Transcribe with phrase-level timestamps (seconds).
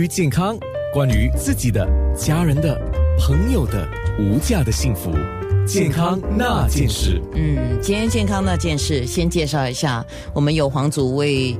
[0.00, 0.56] 于健康，
[0.94, 1.86] 关于自己的、
[2.16, 2.80] 家人的、
[3.18, 3.86] 朋友的
[4.18, 5.12] 无价的幸福，
[5.66, 7.20] 健康那件事。
[7.34, 10.02] 嗯，今天健康那件事，先介绍一下，
[10.32, 11.54] 我们有黄祖卫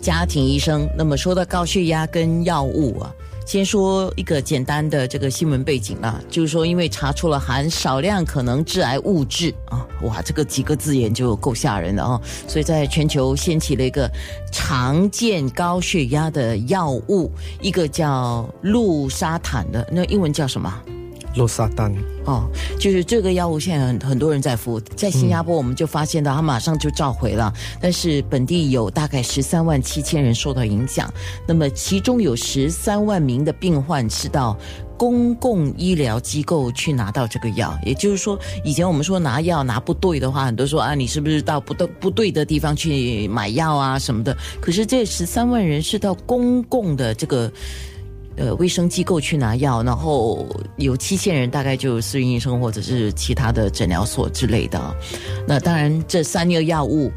[0.00, 0.88] 家庭医生。
[0.98, 3.14] 那么说到高血压跟药物啊。
[3.44, 14.10] 先说一个简单的这个新闻背景啊，就是说，因为查出了含少量可能致癌物质啊，哇，这个几个字眼就够吓人的啊，所以在全球掀起了一个
[14.50, 17.30] 常见高血压的药物，
[17.60, 20.82] 一个叫氯沙坦的，那英文叫什么？
[21.36, 21.94] 洛萨丹
[22.26, 22.48] 哦，
[22.78, 27.52] 就是这个药物，现在很很多人在服，在新加坡我们就发现到，他马上就召回了。
[27.80, 31.12] 但是本地有大概十三万七千人受到影响，
[31.46, 34.56] 那么其中有十三万名的病患是到
[34.96, 37.76] 公共医疗机构去拿到这个药。
[37.84, 44.34] 也就是说，以前我们说拿药拿不对的话，很多说啊，你是不是到不对不对的地方去买药啊什么的？
[44.60, 47.52] 可是这十三万人是到公共的这个。
[48.36, 54.96] 呃，卫生机构去拿药，然后有七千人，大概就私人医生或者是其他的诊疗所之类的。
[55.46, 57.12] 那当然，这三个药物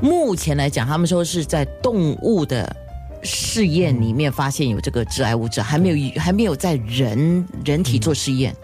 [0.00, 2.74] 目前来讲，他们说是在动物的
[3.22, 8.54] 试验里面发现有这个致癌物质，还没有还没有在人人体做试验。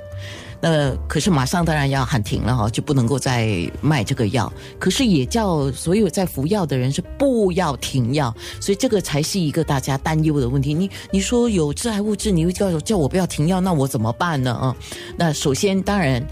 [0.67, 4.51] 那可是马上当然要喊停了哈，就不能够再卖这个药。
[4.79, 10.73] 可是也叫所有在服药的人是不要停药，所以这个才是一个大家担忧的问题。
[10.73, 14.55] 你你说有致癌物质，你又叫叫我不要停药，那我怎么办呢？
[14.55, 14.75] 啊，
[15.19, 16.27] 那首先当然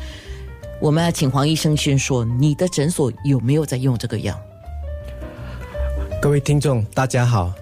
[0.80, 4.34] 我们要请黄医生先说，你的诊所有没有在用这个药？
[6.22, 7.52] 各位听众大家好，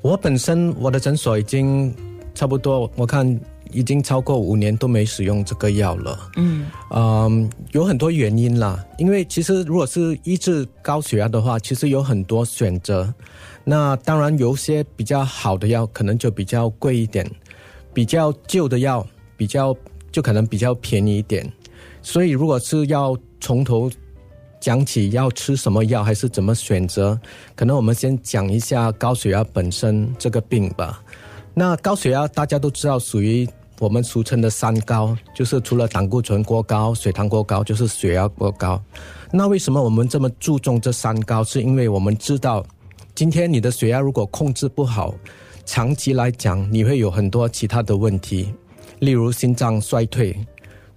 [0.00, 1.94] 我本身我的诊所已经
[2.34, 3.38] 差不多，我看。
[3.72, 6.30] 已经超过五年都没使用这个药了。
[6.36, 8.84] 嗯，嗯，有很多原因啦。
[8.98, 13.12] 因为其实如果是医治高血压的话，其实有很多选择。
[13.64, 17.28] 那当然有些比较好的药可能就比较贵一点，
[17.92, 19.76] 比较旧的药比较
[20.12, 21.50] 就可能比较便宜一点。
[22.00, 23.90] 所以如果是要从头
[24.60, 27.18] 讲起要吃什么药还是怎么选择，
[27.54, 31.02] 可能我们先讲一下高血压本身这个病吧。
[31.58, 38.78] 那高血压大家都知道，属于我们俗称的三高，就是除了胆固醇过高、血糖过高，就是血压过高。
[39.32, 41.42] 那为什么我们这么注重这三高？
[41.42, 42.62] 是因为我们知道，
[43.14, 45.14] 今天你的血压如果控制不好，
[45.64, 48.52] 长期来讲你会有很多其他的问题，
[48.98, 50.36] 例如心脏衰退、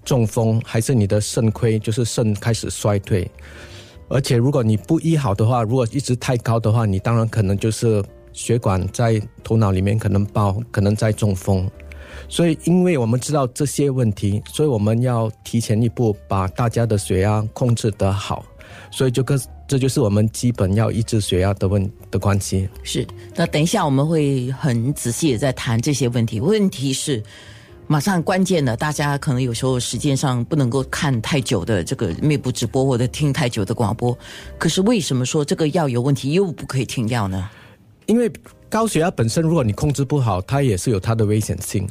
[0.03, 3.31] 中风，还是你的肾亏，就是肾开始衰退。
[4.09, 8.03] 而且如果你不医好的话，如果一直太高的话，你当然可能就是。
[8.34, 11.69] 血管在头脑里面可能爆，可能在中风，
[12.28, 18.45] 所以因为我们知道这些问题，所以我们要提前一步把大家的血压控制得好，
[18.91, 22.68] 所以就跟这就是我们基本要抑制血压的问的关系。
[22.84, 26.39] 是，那等一下我们会很仔细的在谈这些问题。
[26.39, 27.22] 问题是，
[27.85, 34.18] 马上关键的，大家可能有时候时间上不能够看太久的这个面部直播或者听太久的广播，
[34.57, 37.50] 可是为什么说这个药有问题又不可以停药呢？
[38.09, 38.29] 因为
[38.67, 41.87] 高血压本身，如果你控制不好，它也是有它的危险性。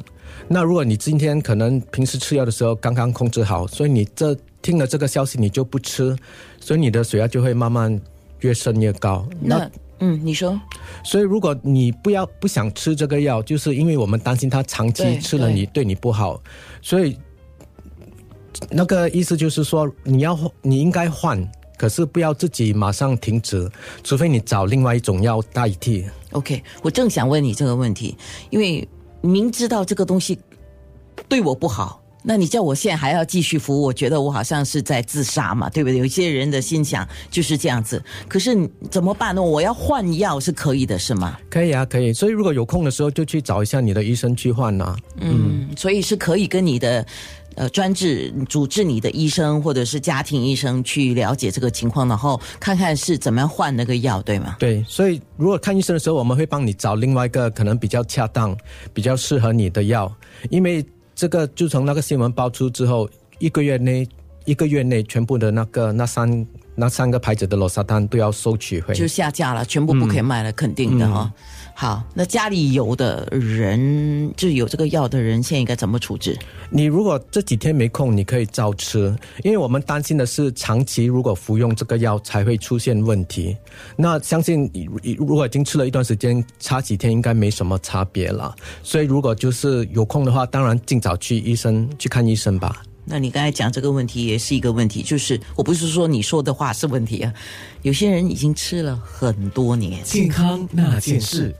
[0.49, 6.13] 那如果你今天可能平时吃药的时候刚刚控制好，所以你这听了这个消息你就不吃，
[6.59, 7.97] 所以你的血压就会慢慢
[8.41, 9.25] 越升越高。
[9.39, 9.69] 那
[9.99, 10.59] 嗯，你说，
[11.05, 16.41] 所以如果你不要不想吃这个药，就是因为我们担心它长期吃了你对你不好，
[16.81, 17.17] 所以
[18.69, 21.49] 那个意思就是说你要你应该换。
[21.79, 23.71] 可是不要自己马上停止，
[24.03, 26.05] 除非你找另外一种药代替。
[26.31, 28.17] OK，我正想问你这个问题，
[28.49, 28.85] 因为
[29.21, 30.37] 明知道这个东西
[31.29, 35.97] 对我不好，那你叫我现在还要继续服，我觉得我好像是在自杀嘛，对不对？
[35.97, 38.03] 有些人的心想就是这样子。
[38.27, 39.41] 可是怎么办呢？
[39.41, 41.39] 我要换药是可以的，是吗？
[41.49, 42.11] 可以啊，可以。
[42.11, 44.93] 所以如果有空的时候，就去找一下你的医生去换呐。
[45.21, 47.05] 嗯，所以是可以跟你的。
[47.59, 54.55] 呃，专治主治你的医生或者是家庭医生去了解这个情况，然后看看是怎么样换那个药，对吗？
[54.57, 58.55] 对，所以如果看医生的时候，我们会帮你找另外一个可能比较恰当、
[58.93, 60.09] 比较适合你的药，
[60.49, 64.07] 因为这个就从那个新闻爆出之后，一个月内，
[64.45, 71.29] 一个月内全部的那个那三那三个牌子的罗沙丹都要收取回，就下架了，全部不可以卖了，肯定的哈。
[71.79, 76.37] 好，那家里有的人就有这个药的人，现在应该怎么处置？
[76.69, 79.15] 你如果这几天没空，你可以照吃，
[79.45, 83.55] 因为我们担心的是长期如果服用这个药才会出现问题。
[83.95, 84.69] 那相信
[85.17, 88.53] 如果已经吃了一段时间，差几天应该没什么差别了。
[88.83, 92.83] 所以如果就是有空的话，当然尽早去医生去看医生吧。
[93.05, 97.33] 那你刚才讲这个问题也是一个问题，就是我不是说你说的话是问题啊，
[97.83, 101.55] 有些人已经吃了很多年，健康那件事。